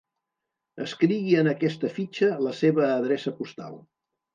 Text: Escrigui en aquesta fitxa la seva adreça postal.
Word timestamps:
Escrigui 0.85 1.37
en 1.43 1.51
aquesta 1.53 1.93
fitxa 2.01 2.33
la 2.49 2.59
seva 2.65 2.93
adreça 2.99 3.39
postal. 3.41 3.83